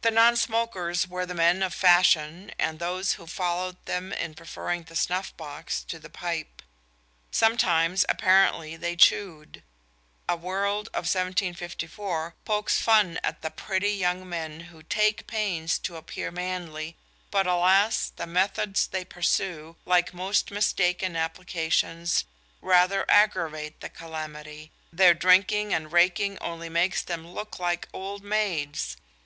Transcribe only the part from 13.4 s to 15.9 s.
the "pretty" young men who "take pains